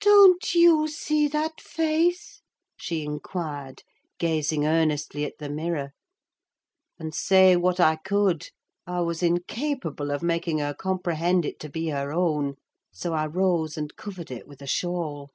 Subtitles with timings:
[0.00, 2.42] "Don't you see that face?"
[2.76, 3.82] she inquired,
[4.20, 5.90] gazing earnestly at the mirror.
[7.00, 8.50] And say what I could,
[8.86, 12.54] I was incapable of making her comprehend it to be her own;
[12.92, 15.32] so I rose and covered it with a shawl.